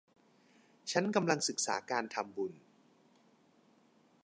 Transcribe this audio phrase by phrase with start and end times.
[0.91, 2.53] ฉันกำลังศึกษาการทำบุญ